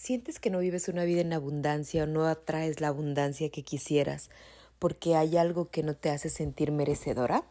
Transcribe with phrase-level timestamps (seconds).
[0.00, 4.30] ¿Sientes que no vives una vida en abundancia o no atraes la abundancia que quisieras
[4.78, 7.42] porque hay algo que no te hace sentir merecedora?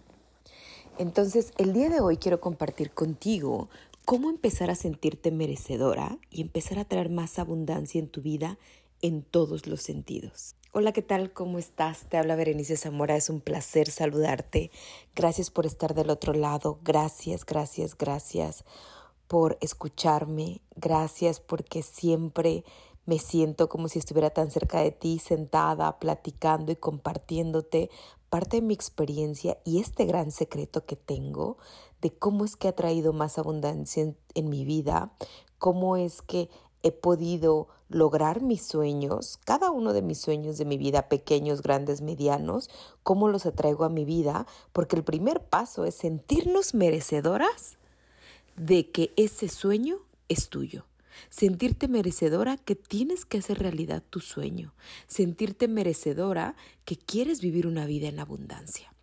[0.97, 3.67] Entonces, el día de hoy quiero compartir contigo
[4.05, 8.57] cómo empezar a sentirte merecedora y empezar a traer más abundancia en tu vida
[9.01, 10.55] en todos los sentidos.
[10.71, 11.33] Hola, ¿qué tal?
[11.33, 12.05] ¿Cómo estás?
[12.07, 14.71] Te habla Berenice Zamora, es un placer saludarte.
[15.15, 16.79] Gracias por estar del otro lado.
[16.81, 18.63] Gracias, gracias, gracias
[19.27, 20.61] por escucharme.
[20.75, 22.63] Gracias porque siempre
[23.05, 27.89] me siento como si estuviera tan cerca de ti, sentada, platicando y compartiéndote
[28.29, 31.57] parte de mi experiencia y este gran secreto que tengo
[32.01, 35.13] de cómo es que ha traído más abundancia en, mi vida,
[35.57, 36.49] cómo es que
[36.83, 42.01] he podido lograr mis sueños, cada uno de mis sueños de mi vida, pequeños, grandes,
[42.01, 42.69] medianos,
[43.03, 47.77] cómo los atraigo a mi vida, porque el primer paso es sentirnos merecedoras
[48.57, 50.85] de que ese sueño es tuyo.
[51.29, 54.73] Sentirte merecedora que tienes que hacer realidad tu sueño.
[55.07, 58.93] Sentirte merecedora que quieres vivir una vida en abundancia.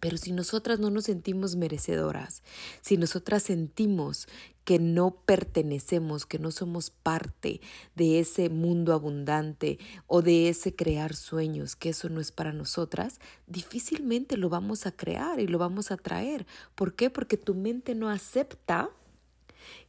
[0.00, 2.42] Pero si nosotras no nos sentimos merecedoras,
[2.80, 4.28] si nosotras sentimos
[4.66, 7.60] que no pertenecemos, que no somos parte
[7.94, 9.78] de ese mundo abundante
[10.08, 14.90] o de ese crear sueños, que eso no es para nosotras, difícilmente lo vamos a
[14.90, 16.48] crear y lo vamos a traer.
[16.74, 17.10] ¿Por qué?
[17.10, 18.90] Porque tu mente no acepta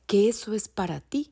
[0.05, 1.31] que eso es para ti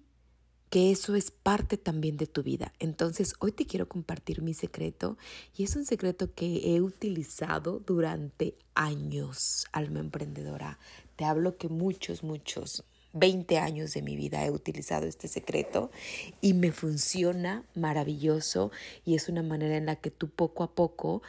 [0.72, 2.74] que eso es parte también de tu vida.
[2.80, 5.18] Entonces, hoy te quiero compartir mi secreto
[5.56, 10.78] y es un secreto que he utilizado durante años, alma emprendedora.
[11.16, 12.84] Te hablo que muchos, muchos,
[13.16, 15.90] 20 años de mi vida he utilizado este secreto
[16.42, 18.72] y me funciona maravilloso
[19.06, 21.24] y es una manera en la que tú poco a poco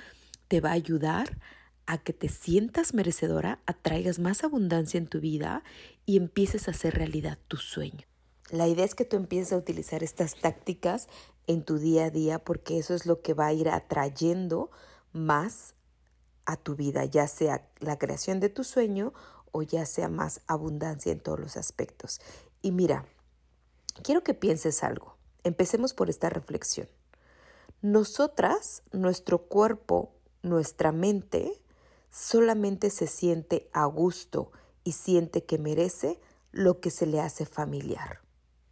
[0.48, 1.38] te va a ayudar
[1.86, 5.62] a que te sientas merecedora, atraigas más abundancia en tu vida
[6.04, 8.06] y empieces a hacer realidad tu sueño.
[8.50, 11.08] La idea es que tú empieces a utilizar estas tácticas
[11.46, 14.70] en tu día a día porque eso es lo que va a ir atrayendo
[15.12, 15.74] más
[16.44, 19.12] a tu vida, ya sea la creación de tu sueño
[19.52, 22.20] o ya sea más abundancia en todos los aspectos.
[22.62, 23.06] Y mira,
[24.02, 25.16] quiero que pienses algo.
[25.44, 26.88] Empecemos por esta reflexión.
[27.82, 30.12] Nosotras, nuestro cuerpo,
[30.42, 31.62] nuestra mente,
[32.10, 34.50] solamente se siente a gusto
[34.84, 36.20] y siente que merece
[36.52, 38.20] lo que se le hace familiar.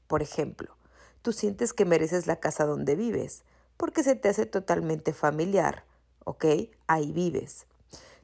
[0.07, 0.77] Por ejemplo,
[1.23, 3.45] tú sientes que mereces la casa donde vives,
[3.77, 5.85] porque se te hace totalmente familiar,
[6.25, 6.45] ¿ok?
[6.87, 7.67] Ahí vives.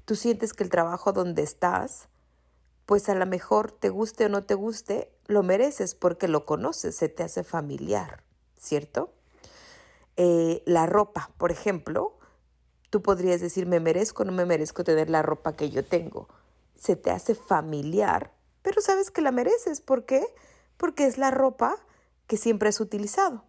[0.05, 2.09] Tú sientes que el trabajo donde estás,
[2.91, 6.97] pues a lo mejor te guste o no te guste, lo mereces porque lo conoces,
[6.97, 8.25] se te hace familiar,
[8.59, 9.15] ¿cierto?
[10.17, 12.19] Eh, la ropa, por ejemplo,
[12.91, 16.27] tú podrías decir, me merezco o no me merezco tener la ropa que yo tengo.
[16.75, 19.81] Se te hace familiar, pero sabes que la mereces.
[19.81, 20.27] ¿Por qué?
[20.81, 21.77] porque es la ropa
[22.27, 23.45] que siempre has utilizado.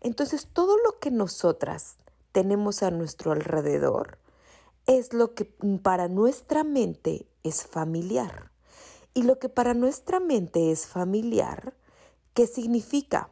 [0.00, 1.98] Entonces todo lo que nosotras
[2.32, 4.18] tenemos a nuestro alrededor
[4.86, 8.55] es lo que para nuestra mente es familiar.
[9.16, 11.72] Y lo que para nuestra mente es familiar,
[12.34, 13.30] ¿qué significa?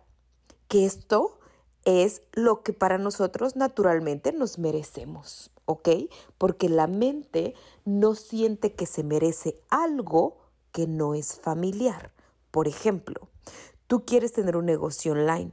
[0.67, 1.39] Que esto
[1.84, 5.91] es lo que para nosotros naturalmente nos merecemos, ¿ok?
[6.39, 7.53] Porque la mente
[7.84, 10.39] no siente que se merece algo
[10.73, 12.12] que no es familiar.
[12.50, 13.28] Por ejemplo,
[13.87, 15.53] tú quieres tener un negocio online,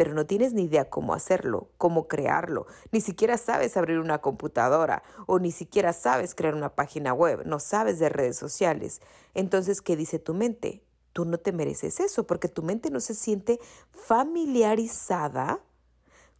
[0.00, 5.02] pero no tienes ni idea cómo hacerlo, cómo crearlo, ni siquiera sabes abrir una computadora
[5.26, 9.02] o ni siquiera sabes crear una página web, no sabes de redes sociales.
[9.34, 10.82] Entonces, ¿qué dice tu mente?
[11.12, 13.60] Tú no te mereces eso porque tu mente no se siente
[13.90, 15.60] familiarizada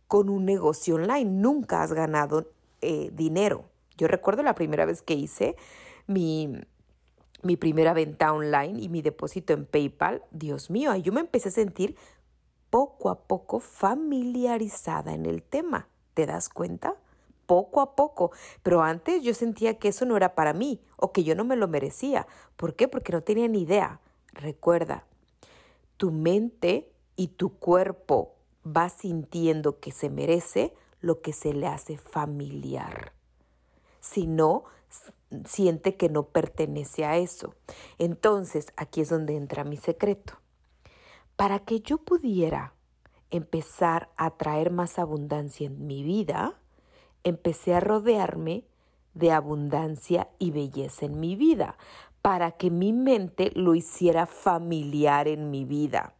[0.09, 1.31] con un negocio online.
[1.31, 2.51] Nunca has ganado
[2.81, 3.67] eh, dinero.
[3.99, 5.55] Yo recuerdo la primera vez que hice
[6.07, 6.63] mi,
[7.43, 11.53] mi primera venta online y mi depósito en PayPal, Dios mío, yo me empecé a
[11.53, 11.95] sentir
[12.71, 15.89] poco a poco familiarizada en el tema.
[16.15, 16.97] ¿Te das cuenta?
[17.47, 18.31] Poco a poco.
[18.63, 21.57] Pero antes yo sentía que eso no era para mí o que yo no me
[21.57, 22.27] lo merecía.
[22.57, 22.89] ¿Por qué?
[22.89, 24.01] Porque no tenía ni idea.
[24.33, 25.05] Recuerda,
[25.97, 28.35] tu mente y tu cuerpo
[28.65, 33.13] va sintiendo que se merece lo que se le hace familiar.
[34.01, 34.65] Si no,
[35.45, 37.55] siente que no pertenece a eso.
[37.99, 40.40] Entonces, aquí es donde entra mi secreto.
[41.41, 42.75] Para que yo pudiera
[43.31, 46.61] empezar a traer más abundancia en mi vida,
[47.25, 48.67] empecé a rodearme
[49.15, 51.79] de abundancia y belleza en mi vida,
[52.21, 56.13] para que mi mente lo hiciera familiar en mi vida.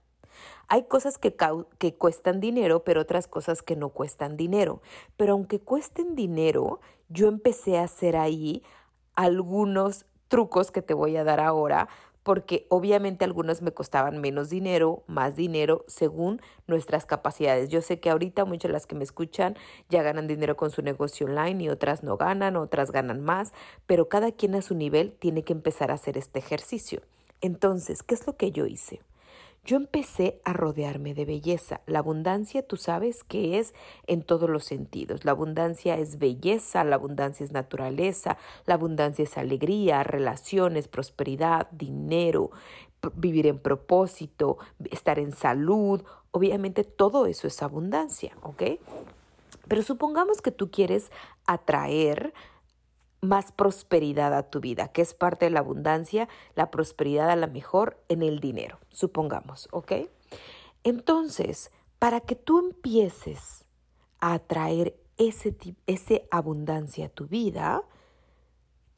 [0.69, 1.37] Hay cosas que,
[1.77, 4.81] que, cuestan dinero, pero otras cosas que no cuestan dinero.
[5.19, 6.81] Pero aunque cuesten dinero,
[7.11, 8.63] yo empecé a hacer ahí
[9.17, 11.91] algunos trucos que te voy a dar ahora
[12.23, 17.69] porque obviamente algunas me costaban menos dinero, más dinero, según nuestras capacidades.
[17.69, 19.57] Yo sé que ahorita muchas de las que me escuchan
[19.89, 23.53] ya ganan dinero con su negocio online y otras no ganan, otras ganan más,
[23.87, 27.03] pero cada quien a su nivel tiene que empezar a hacer este ejercicio.
[27.41, 29.01] Entonces, ¿qué es lo que yo hice?
[29.65, 31.83] Yo empecé a rodearme de belleza.
[31.87, 33.75] La abundancia, tú sabes que es
[34.07, 35.25] en todos los sentidos.
[35.25, 42.51] La abundancia es belleza, la abundancia es naturaleza, la abundancia es alegría, relaciones, prosperidad, dinero,
[43.15, 44.59] vivir en propósito,
[44.91, 46.03] estar en salud.
[46.31, 48.63] Obviamente todo eso es abundancia, ¿ok?
[49.69, 51.13] Pero supongamos que tú quieres
[51.47, 52.33] atraer
[53.21, 57.47] más prosperidad a tu vida, que es parte de la abundancia, la prosperidad a la
[57.47, 59.93] mejor en el dinero, supongamos, ¿ok?
[60.85, 63.67] Entonces, para que tú empieces
[64.21, 65.55] a atraer ese,
[65.87, 67.83] ese abundancia a tu vida,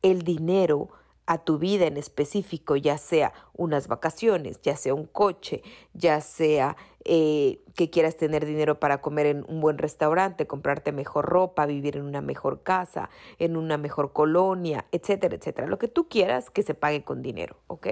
[0.02, 0.90] el dinero
[1.26, 5.62] a tu vida en específico, ya sea unas vacaciones, ya sea un coche,
[5.94, 11.26] ya sea eh, que quieras tener dinero para comer en un buen restaurante, comprarte mejor
[11.26, 13.08] ropa, vivir en una mejor casa,
[13.38, 15.68] en una mejor colonia, etcétera, etcétera.
[15.68, 17.88] Lo que tú quieras que se pague con dinero, ¿ok?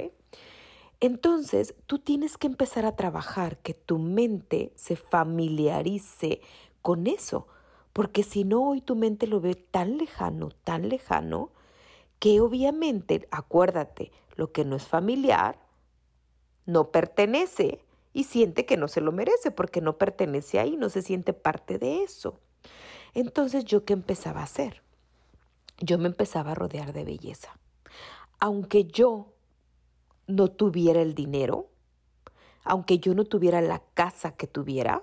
[1.01, 6.43] Entonces, tú tienes que empezar a trabajar que tu mente se familiarice
[6.83, 7.47] con eso,
[7.93, 11.51] porque si no, hoy tu mente lo ve tan lejano, tan lejano,
[12.21, 15.59] que obviamente, acuérdate, lo que no es familiar
[16.67, 21.03] no pertenece y siente que no se lo merece porque no pertenece ahí, no se
[21.03, 22.39] siente parte de eso.
[23.15, 24.83] Entonces yo qué empezaba a hacer?
[25.79, 27.59] Yo me empezaba a rodear de belleza.
[28.39, 29.33] Aunque yo
[30.27, 31.71] no tuviera el dinero,
[32.65, 35.03] aunque yo no tuviera la casa que tuviera,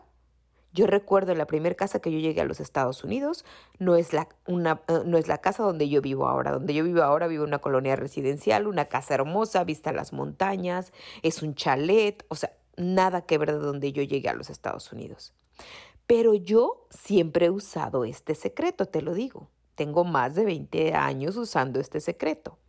[0.78, 3.46] yo recuerdo la primera casa que yo llegué a los Estados Unidos,
[3.80, 6.52] no es, la, eh, no es la casa donde yo vivo ahora.
[6.52, 10.94] Donde yo vivo ahora vivo una colonia residencial, una casa hermosa, vista a las montañas,
[11.24, 14.94] es un chalet, o sea, nada que ver de donde yo llegué a los Estados
[14.94, 15.34] Unidos.
[16.06, 19.50] Pero yo siempre he usado este secreto, te lo digo.
[19.74, 22.60] Tengo más de 20 años usando este secreto.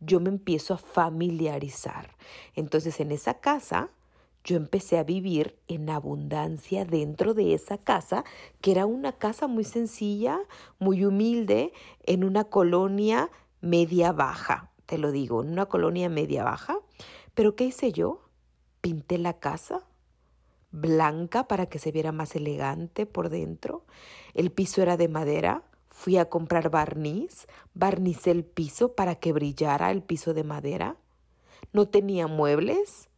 [0.00, 2.16] Yo me empiezo a familiarizar.
[2.54, 3.90] Entonces en esa casa
[4.44, 8.24] yo empecé a vivir en abundancia dentro de esa casa,
[8.60, 10.40] que era una casa muy sencilla,
[10.78, 11.72] muy humilde,
[12.04, 16.78] en una colonia media baja, te lo digo, en una colonia media baja.
[17.34, 18.22] Pero ¿qué hice yo?
[18.80, 19.84] Pinté la casa
[20.72, 23.84] blanca para que se viera más elegante por dentro.
[24.34, 25.62] El piso era de madera.
[25.90, 30.96] Fui a comprar barniz, barnicé el piso para que brillara el piso de madera.
[31.72, 33.09] No tenía muebles.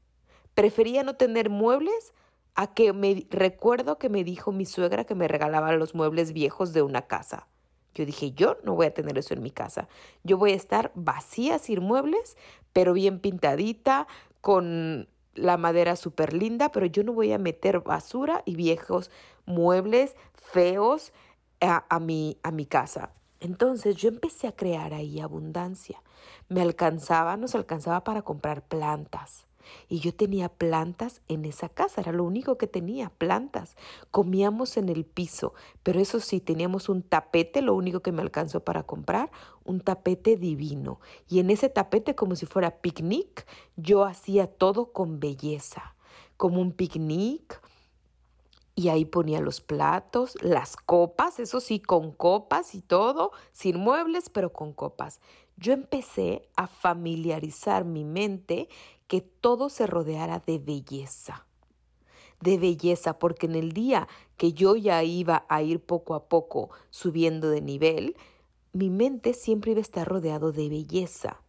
[0.55, 2.13] Prefería no tener muebles
[2.55, 6.73] a que me recuerdo que me dijo mi suegra que me regalaba los muebles viejos
[6.73, 7.49] de una casa.
[7.95, 9.89] Yo dije, yo no voy a tener eso en mi casa.
[10.23, 12.37] Yo voy a estar vacía sin muebles,
[12.73, 14.07] pero bien pintadita,
[14.41, 19.11] con la madera súper linda, pero yo no voy a meter basura y viejos
[19.47, 21.13] muebles feos
[21.61, 23.13] a, a, mi, a mi casa.
[23.41, 26.03] Entonces yo empecé a crear ahí abundancia.
[26.49, 29.47] Me alcanzaba, nos alcanzaba para comprar plantas.
[29.89, 33.77] Y yo tenía plantas en esa casa, era lo único que tenía, plantas.
[34.11, 38.61] Comíamos en el piso, pero eso sí, teníamos un tapete, lo único que me alcanzó
[38.61, 39.31] para comprar,
[39.65, 41.01] un tapete divino.
[41.29, 45.95] Y en ese tapete, como si fuera picnic, yo hacía todo con belleza,
[46.37, 47.61] como un picnic.
[48.75, 54.31] Y ahí ponía los platos, las copas, eso sí, con copas y todo, sin muebles,
[54.31, 55.21] pero con copas.
[55.57, 58.69] Yo empecé a familiarizar mi mente
[59.13, 61.45] que todo se rodeara de belleza,
[62.41, 66.71] de belleza, porque en el día que yo ya iba a ir poco a poco
[66.89, 68.17] subiendo de nivel,
[68.73, 71.43] mi mente siempre iba a estar rodeado de belleza,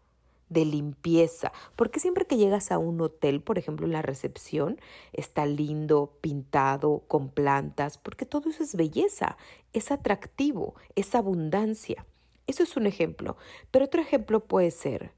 [0.49, 4.77] de limpieza, porque siempre que llegas a un hotel, por ejemplo, en la recepción,
[5.13, 9.37] está lindo, pintado, con plantas, porque todo eso es belleza,
[9.71, 12.05] es atractivo, es abundancia.
[12.45, 13.37] Eso es un ejemplo,
[13.71, 15.13] pero otro ejemplo puede ser,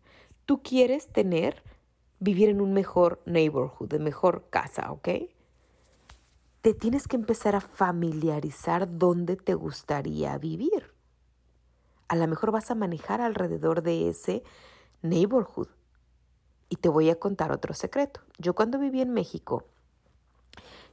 [0.46, 1.64] tú quieres tener
[2.20, 5.10] vivir en un mejor neighborhood, de mejor casa, ¿ok?
[6.62, 10.94] Te tienes que empezar a familiarizar dónde te gustaría vivir.
[12.08, 14.44] A lo mejor vas a manejar alrededor de ese
[15.02, 15.68] neighborhood.
[16.70, 18.22] Y te voy a contar otro secreto.
[18.40, 19.66] Yo cuando viví en México,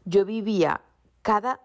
[0.05, 0.83] yo vivía
[1.23, 1.61] cada,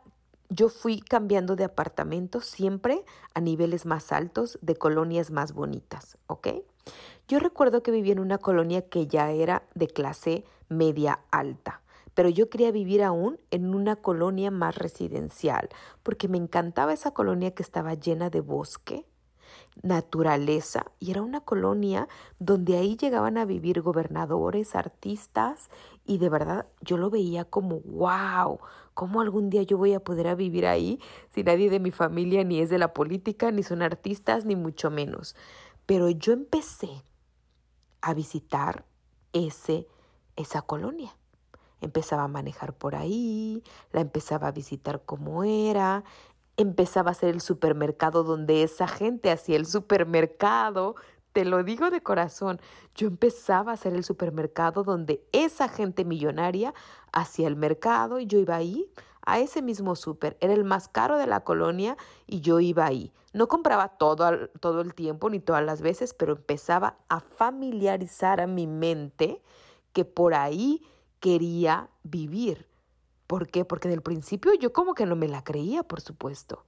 [0.50, 6.48] yo fui cambiando de apartamento siempre a niveles más altos, de colonias más bonitas, ¿ok?
[7.27, 11.82] Yo recuerdo que vivía en una colonia que ya era de clase media alta,
[12.13, 15.70] pero yo quería vivir aún en una colonia más residencial,
[16.04, 19.06] porque me encantaba esa colonia que estaba llena de bosque,
[19.84, 22.08] naturaleza y era una colonia
[22.39, 25.70] donde ahí llegaban a vivir gobernadores, artistas
[26.07, 28.59] y de verdad yo lo veía como wow,
[28.93, 30.99] ¿cómo algún día yo voy a poder vivir ahí
[31.29, 34.89] si nadie de mi familia ni es de la política, ni son artistas, ni mucho
[34.89, 35.35] menos?
[35.85, 37.03] Pero yo empecé
[38.01, 38.85] a visitar
[39.33, 39.87] ese,
[40.35, 41.15] esa colonia.
[41.81, 46.03] Empezaba a manejar por ahí, la empezaba a visitar como era,
[46.55, 50.95] empezaba a ser el supermercado donde esa gente hacía el supermercado.
[51.38, 52.60] Te lo digo de corazón,
[52.96, 56.74] yo empezaba a hacer el supermercado donde esa gente millonaria
[57.12, 58.89] hacía el mercado y yo iba ahí
[59.22, 60.36] a ese mismo súper.
[60.41, 63.13] Era el más caro de la colonia y yo iba ahí.
[63.34, 68.48] No compraba todo, todo el tiempo ni todas las veces, pero empezaba a familiarizar a
[68.48, 69.44] mi mente
[69.94, 70.82] que por ahí
[71.20, 72.67] quería vivir.
[73.27, 73.63] ¿Por qué?
[73.63, 76.65] Porque del principio yo como que no me la creía, por supuesto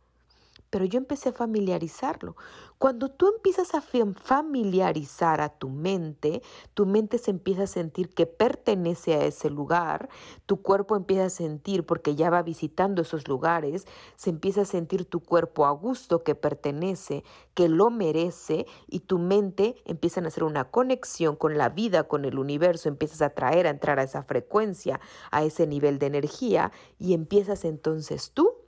[0.69, 2.35] pero yo empecé a familiarizarlo.
[2.77, 6.41] Cuando tú empiezas a familiarizar a tu mente,
[6.73, 10.09] tu mente se empieza a sentir que pertenece a ese lugar,
[10.45, 13.85] tu cuerpo empieza a sentir, porque ya va visitando esos lugares,
[14.15, 19.19] se empieza a sentir tu cuerpo a gusto que pertenece, que lo merece, y tu
[19.19, 23.67] mente empieza a hacer una conexión con la vida, con el universo, empiezas a traer,
[23.67, 28.58] a entrar a esa frecuencia, a ese nivel de energía, y empiezas entonces tú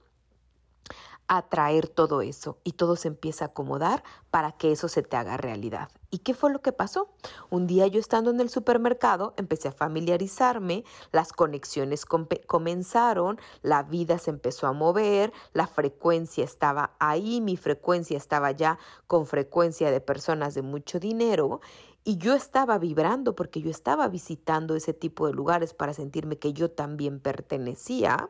[1.38, 5.38] atraer todo eso y todo se empieza a acomodar para que eso se te haga
[5.38, 5.88] realidad.
[6.10, 7.08] ¿Y qué fue lo que pasó?
[7.50, 10.84] Un día yo estando en el supermercado empecé a familiarizarme,
[11.14, 18.18] las conexiones comenzaron, la vida se empezó a mover, la frecuencia estaba ahí, mi frecuencia
[18.18, 21.62] estaba ya con frecuencia de personas de mucho dinero
[22.04, 26.52] y yo estaba vibrando porque yo estaba visitando ese tipo de lugares para sentirme que
[26.52, 28.28] yo también pertenecía.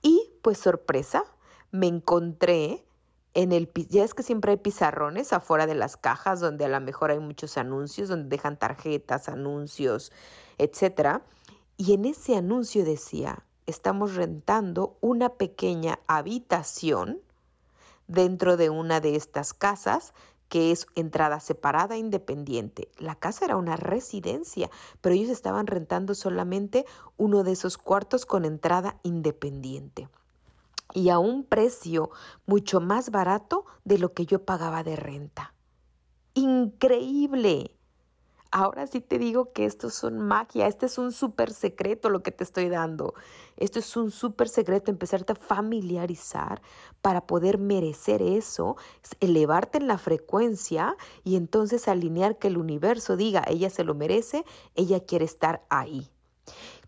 [0.00, 1.24] Y pues sorpresa,
[1.74, 2.86] me encontré
[3.34, 6.80] en el ya es que siempre hay pizarrones afuera de las cajas donde a lo
[6.80, 10.12] mejor hay muchos anuncios, donde dejan tarjetas, anuncios,
[10.56, 11.22] etcétera.
[11.76, 17.20] Y en ese anuncio decía, estamos rentando una pequeña habitación
[18.06, 20.14] dentro de una de estas casas
[20.48, 22.88] que es entrada separada independiente.
[22.98, 28.44] La casa era una residencia, pero ellos estaban rentando solamente uno de esos cuartos con
[28.44, 30.08] entrada independiente
[30.94, 32.10] y a un precio
[32.46, 35.52] mucho más barato de lo que yo pagaba de renta.
[36.32, 37.76] Increíble.
[38.50, 42.30] Ahora sí te digo que esto es magia, este es un súper secreto lo que
[42.30, 43.14] te estoy dando.
[43.56, 46.62] Esto es un súper secreto, empezarte a familiarizar
[47.02, 48.76] para poder merecer eso,
[49.18, 54.44] elevarte en la frecuencia y entonces alinear que el universo diga, ella se lo merece,
[54.76, 56.08] ella quiere estar ahí.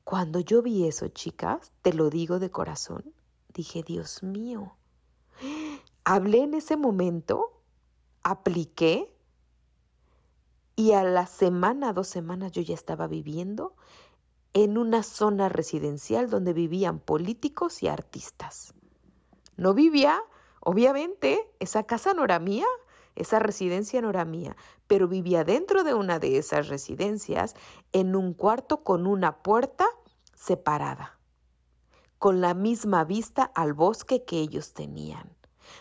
[0.05, 3.13] Cuando yo vi eso, chicas, te lo digo de corazón,
[3.57, 4.77] Dije, Dios mío.
[6.05, 7.63] Hablé en ese momento,
[8.23, 9.11] apliqué
[10.77, 13.75] y a la semana, dos semanas yo ya estaba viviendo
[14.53, 18.75] en una zona residencial donde vivían políticos y artistas.
[19.57, 20.23] No vivía,
[20.61, 22.67] obviamente, esa casa no era mía,
[23.15, 24.55] esa residencia no era mía,
[24.87, 27.55] pero vivía dentro de una de esas residencias
[27.95, 29.87] en un cuarto con una puerta
[30.35, 31.16] separada
[32.19, 35.37] con la misma vista al bosque que ellos tenían,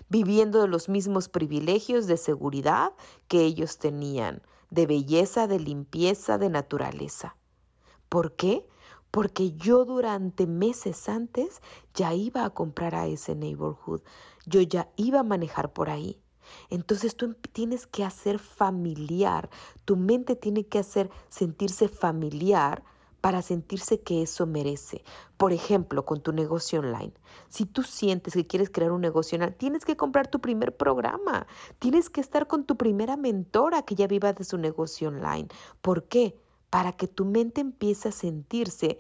[0.10, 2.94] viviendo de los mismos privilegios de seguridad
[3.28, 7.38] que ellos tenían, de belleza, de limpieza, de naturaleza.
[8.10, 8.68] ¿Por qué?
[9.12, 11.62] Porque yo durante meses antes
[11.94, 14.02] ya iba a comprar a ese neighborhood,
[14.46, 16.22] yo ya iba a manejar por ahí.
[16.70, 19.50] Entonces tú tienes que hacer familiar,
[19.86, 22.84] tu mente tiene que hacer sentirse familiar
[23.26, 25.04] para sentirse que eso merece.
[25.36, 27.12] Por ejemplo, con tu negocio online.
[27.50, 31.48] Si tú sientes que quieres crear un negocio online, tienes que comprar tu primer programa.
[31.80, 35.48] Tienes que estar con tu primera mentora que ya viva de su negocio online.
[35.82, 36.40] ¿Por qué?
[36.70, 39.00] Para que tu mente empiece a sentirse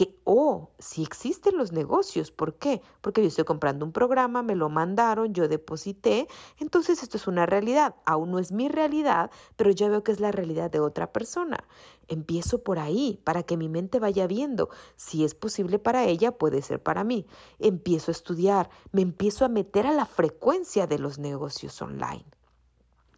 [0.00, 2.30] que, oh, si existen los negocios.
[2.30, 2.80] ¿Por qué?
[3.02, 6.26] Porque yo estoy comprando un programa, me lo mandaron, yo deposité,
[6.58, 7.96] entonces esto es una realidad.
[8.06, 11.68] Aún no es mi realidad, pero ya veo que es la realidad de otra persona.
[12.08, 14.70] Empiezo por ahí, para que mi mente vaya viendo.
[14.96, 17.26] Si es posible para ella, puede ser para mí.
[17.58, 22.24] Empiezo a estudiar, me empiezo a meter a la frecuencia de los negocios online.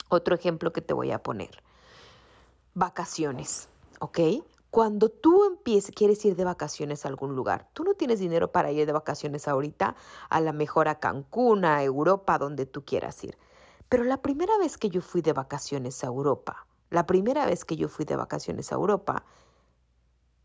[0.09, 1.63] Otro ejemplo que te voy a poner.
[2.75, 3.69] Vacaciones,
[4.01, 4.19] ¿ok?
[4.73, 8.87] Cuando tú quieres ir de vacaciones a algún lugar, tú no tienes dinero para ir
[8.87, 9.97] de vacaciones ahorita,
[10.29, 13.39] a la mejor a Cancún, a Europa, donde tú quieras ir.
[13.89, 17.77] Pero la primera vez que yo fui de vacaciones a Europa, la primera vez que
[17.77, 19.25] yo fui de vacaciones a Europa,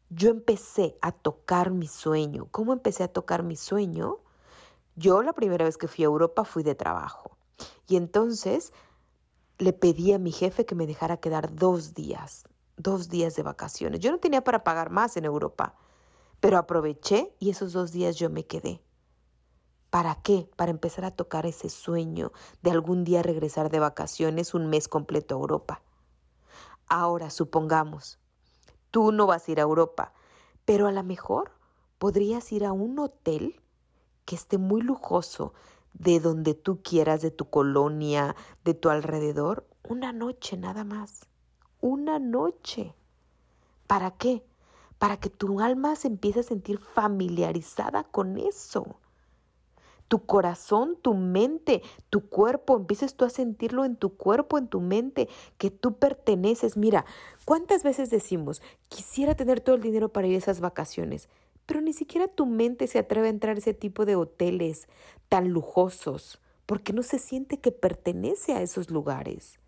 [0.09, 2.47] yo empecé a tocar mi sueño.
[2.51, 4.19] ¿Cómo empecé a tocar mi sueño?
[4.95, 7.37] Yo la primera vez que fui a Europa fui de trabajo.
[7.87, 8.73] Y entonces
[9.57, 12.45] le pedí a mi jefe que me dejara quedar dos días,
[12.77, 13.99] dos días de vacaciones.
[13.99, 15.75] Yo no tenía para pagar más en Europa,
[16.39, 18.81] pero aproveché y esos dos días yo me quedé.
[19.89, 20.49] ¿Para qué?
[20.55, 22.31] Para empezar a tocar ese sueño
[22.61, 25.81] de algún día regresar de vacaciones un mes completo a Europa.
[26.87, 28.19] Ahora, supongamos,
[28.91, 30.13] tú no vas a ir a Europa,
[30.65, 31.51] pero a lo mejor
[31.97, 33.59] podrías ir a un hotel
[34.25, 35.53] que esté muy lujoso,
[35.93, 41.27] de donde tú quieras, de tu colonia, de tu alrededor, una noche nada más.
[41.81, 42.93] Una noche.
[43.87, 44.43] ¿Para qué?
[44.97, 48.97] Para que tu alma se empiece a sentir familiarizada con eso
[50.07, 54.79] tu corazón, tu mente, tu cuerpo, empieces tú a sentirlo en tu cuerpo, en tu
[54.79, 56.77] mente, que tú perteneces.
[56.77, 57.05] Mira,
[57.45, 61.29] ¿cuántas veces decimos, quisiera tener todo el dinero para ir a esas vacaciones?
[61.65, 64.87] Pero ni siquiera tu mente se atreve a entrar a ese tipo de hoteles
[65.27, 69.59] tan lujosos, porque no se siente que pertenece a esos lugares.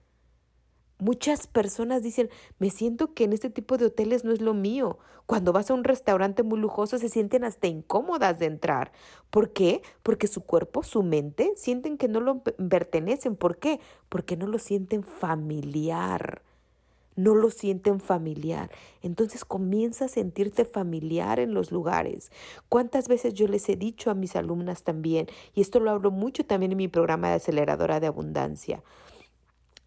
[1.01, 2.29] Muchas personas dicen,
[2.59, 4.97] me siento que en este tipo de hoteles no es lo mío.
[5.25, 8.91] Cuando vas a un restaurante muy lujoso se sienten hasta incómodas de entrar.
[9.29, 9.81] ¿Por qué?
[10.03, 13.37] Porque su cuerpo, su mente, sienten que no lo pertenecen.
[13.37, 13.79] ¿Por qué?
[14.09, 16.41] Porque no lo sienten familiar.
[17.15, 18.69] No lo sienten familiar.
[19.01, 22.29] Entonces comienza a sentirte familiar en los lugares.
[22.67, 25.27] ¿Cuántas veces yo les he dicho a mis alumnas también?
[25.53, 28.83] Y esto lo hablo mucho también en mi programa de aceleradora de abundancia.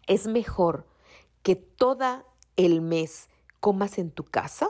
[0.07, 0.85] Es mejor
[1.43, 4.69] que toda el mes comas en tu casa,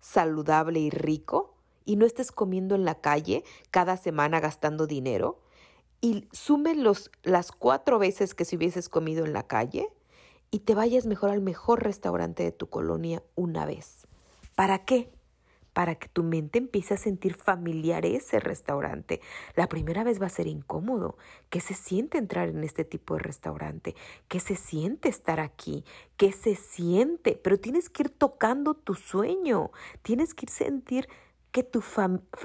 [0.00, 1.54] saludable y rico,
[1.84, 5.40] y no estés comiendo en la calle cada semana gastando dinero,
[6.00, 9.88] y sume los, las cuatro veces que si hubieses comido en la calle,
[10.50, 14.06] y te vayas mejor al mejor restaurante de tu colonia una vez.
[14.54, 15.13] ¿Para qué?
[15.74, 19.20] Para que tu mente empiece a sentir familiar ese restaurante.
[19.56, 21.18] La primera vez va a ser incómodo.
[21.50, 23.94] ¿Qué se siente entrar en este tipo de restaurante?
[24.28, 25.84] ¿Qué se siente estar aquí?
[26.16, 27.38] ¿Qué se siente?
[27.42, 29.72] Pero tienes que ir tocando tu sueño.
[30.02, 31.08] Tienes que ir sentir
[31.50, 31.82] que, tu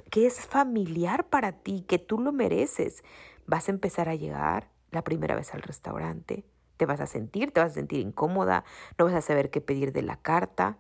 [0.10, 3.04] que es familiar para ti, que tú lo mereces.
[3.46, 6.44] Vas a empezar a llegar la primera vez al restaurante.
[6.78, 8.64] Te vas a sentir, te vas a sentir incómoda,
[8.98, 10.78] no vas a saber qué pedir de la carta.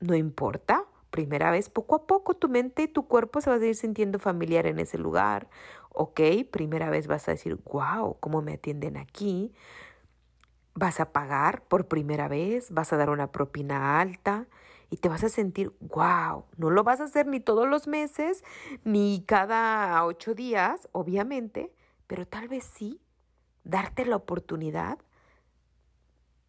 [0.00, 0.84] No importa,
[1.16, 4.18] primera vez, poco a poco tu mente y tu cuerpo se va a ir sintiendo
[4.18, 5.48] familiar en ese lugar.
[5.88, 9.54] Ok, primera vez vas a decir, wow, ¿cómo me atienden aquí?
[10.74, 14.46] Vas a pagar por primera vez, vas a dar una propina alta
[14.90, 18.44] y te vas a sentir, wow, no lo vas a hacer ni todos los meses,
[18.84, 21.72] ni cada ocho días, obviamente,
[22.06, 23.00] pero tal vez sí,
[23.64, 24.98] darte la oportunidad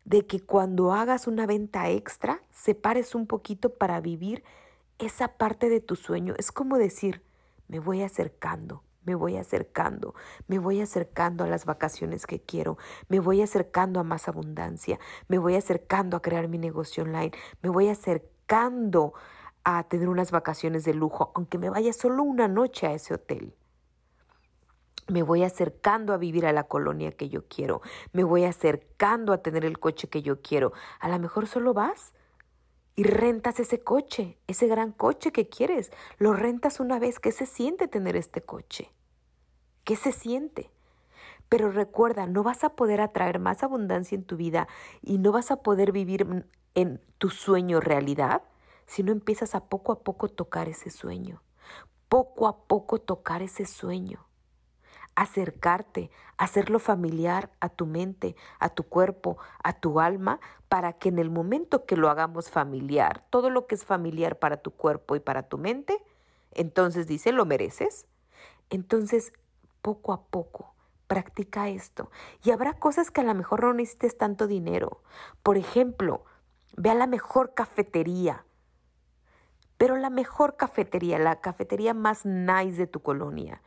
[0.08, 4.42] de que cuando hagas una venta extra, separes un poquito para vivir
[5.00, 6.34] esa parte de tu sueño.
[6.38, 7.22] Es como decir,
[7.68, 10.16] me voy acercando, me voy acercando,
[10.48, 12.78] me voy acercando a las vacaciones que quiero,
[13.10, 17.68] me voy acercando a más abundancia, me voy acercando a crear mi negocio online, me
[17.68, 19.14] voy acercando
[19.66, 23.57] a tener unas vacaciones de lujo, aunque me vaya solo una noche a ese hotel
[25.08, 29.42] me voy acercando a vivir a la colonia que yo quiero, me voy acercando a
[29.42, 30.74] tener el coche que yo quiero.
[31.00, 32.14] A lo mejor solo vas
[32.96, 35.92] y rentas ese coche, ese gran coche que quieres.
[36.18, 37.20] Lo rentas una vez.
[37.20, 38.92] ¿Qué se siente tener este coche?
[39.84, 40.72] ¿Qué se siente?
[41.48, 44.68] Pero recuerda, no vas a poder atraer más abundancia en tu vida
[45.02, 48.42] y no vas a poder vivir en tu sueño realidad
[48.86, 51.42] si no empiezas a poco a poco tocar ese sueño.
[52.10, 54.27] Poco a poco tocar ese sueño
[55.18, 61.18] acercarte, hacerlo familiar a tu mente, a tu cuerpo, a tu alma, para que en
[61.18, 65.20] el momento que lo hagamos familiar, todo lo que es familiar para tu cuerpo y
[65.20, 65.98] para tu mente,
[66.52, 68.06] entonces dice, ¿lo mereces?
[68.70, 69.34] Entonces,
[69.82, 70.76] poco a poco,
[71.08, 72.12] practica esto.
[72.44, 75.02] Y habrá cosas que a lo mejor no necesites tanto dinero.
[75.42, 76.26] Por ejemplo,
[76.76, 78.46] ve a la mejor cafetería.
[79.80, 83.64] Pero la mejor cafetería, la cafetería más nice de tu colonia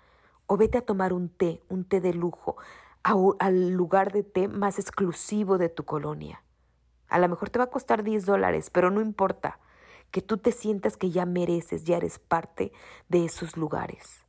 [0.52, 2.56] o vete a tomar un té, un té de lujo,
[3.04, 6.42] al lugar de té más exclusivo de tu colonia.
[7.08, 9.60] A lo mejor te va a costar 10 dólares, pero no importa,
[10.10, 12.72] que tú te sientas que ya mereces, ya eres parte
[13.08, 14.24] de esos lugares.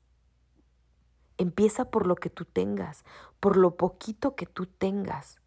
[1.39, 3.03] Empieza por lo que tú tengas,
[3.39, 5.41] por lo poquito que tú tengas.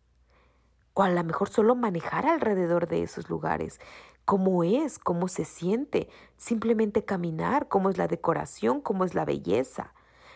[0.92, 3.78] O a lo mejor solo manejar alrededor de esos lugares.
[4.24, 6.08] Cómo es, cómo se siente.
[6.37, 9.94] Simplemente caminar, cómo es la decoración, cómo es la belleza.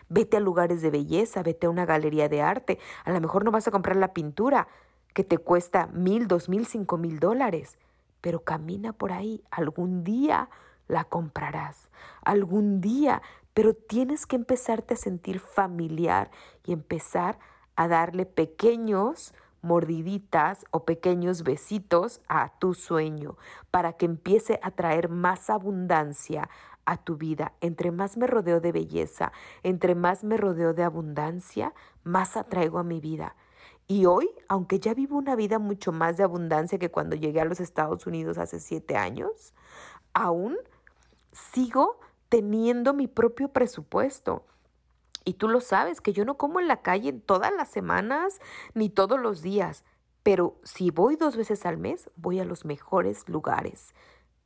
[0.08, 2.78] Vete a lugares de belleza, vete a una galería de arte.
[3.04, 4.68] A lo mejor no vas a comprar la pintura
[5.14, 7.78] que te cuesta mil, dos mil, cinco mil dólares,
[8.20, 9.42] pero camina por ahí.
[9.50, 10.48] Algún día
[10.86, 11.90] la comprarás.
[12.24, 13.22] Algún día,
[13.54, 16.30] pero tienes que empezarte a sentir familiar
[16.64, 17.38] y empezar
[17.76, 23.36] a darle pequeños mordiditas o pequeños besitos a tu sueño
[23.70, 26.48] para que empiece a traer más abundancia
[26.88, 27.52] a tu vida.
[27.60, 29.30] Entre más me rodeo de belleza,
[29.62, 33.36] entre más me rodeo de abundancia, más atraigo a mi vida.
[33.86, 37.44] Y hoy, aunque ya vivo una vida mucho más de abundancia que cuando llegué a
[37.44, 39.52] los Estados Unidos hace siete años,
[40.14, 40.56] aún
[41.30, 44.46] sigo teniendo mi propio presupuesto.
[45.26, 48.40] Y tú lo sabes, que yo no como en la calle todas las semanas
[48.72, 49.84] ni todos los días,
[50.22, 53.94] pero si voy dos veces al mes, voy a los mejores lugares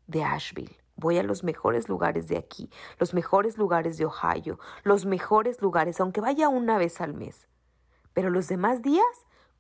[0.09, 0.82] de Asheville.
[0.97, 6.01] Voy a los mejores lugares de aquí, los mejores lugares de Ohio, los mejores lugares,
[6.01, 7.49] aunque vaya una vez al mes.
[8.13, 9.05] Pero los demás días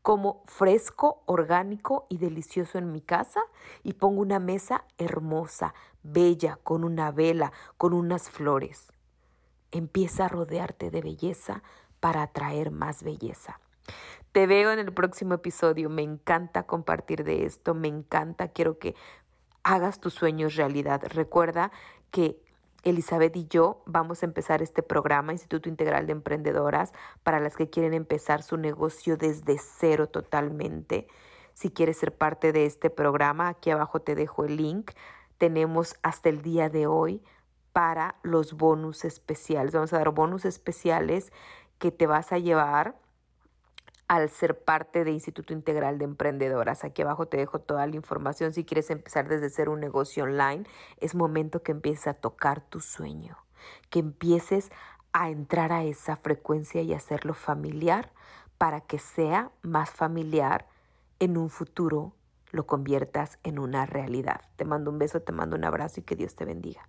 [0.02, 3.40] como fresco, orgánico y delicioso en mi casa
[3.84, 8.92] y pongo una mesa hermosa, bella, con una vela, con unas flores.
[9.70, 11.62] Empieza a rodearte de belleza
[12.00, 13.60] para atraer más belleza.
[14.32, 15.88] Te veo en el próximo episodio.
[15.88, 17.74] Me encanta compartir de esto.
[17.74, 18.48] Me encanta.
[18.48, 18.94] Quiero que
[19.62, 21.02] hagas tus sueños realidad.
[21.08, 21.72] Recuerda
[22.10, 22.40] que
[22.82, 27.70] Elizabeth y yo vamos a empezar este programa, Instituto Integral de Emprendedoras, para las que
[27.70, 31.06] quieren empezar su negocio desde cero totalmente.
[31.54, 34.90] Si quieres ser parte de este programa, aquí abajo te dejo el link.
[35.38, 37.22] Tenemos hasta el día de hoy
[37.72, 39.72] para los bonus especiales.
[39.74, 41.32] Vamos a dar bonus especiales
[41.78, 42.96] que te vas a llevar
[44.12, 46.84] al ser parte de Instituto Integral de Emprendedoras.
[46.84, 48.52] Aquí abajo te dejo toda la información.
[48.52, 50.64] Si quieres empezar desde ser un negocio online,
[51.00, 53.38] es momento que empieces a tocar tu sueño,
[53.88, 54.70] que empieces
[55.14, 58.12] a entrar a esa frecuencia y hacerlo familiar
[58.58, 60.68] para que sea más familiar
[61.18, 62.12] en un futuro
[62.50, 64.42] lo conviertas en una realidad.
[64.56, 66.86] Te mando un beso, te mando un abrazo y que Dios te bendiga.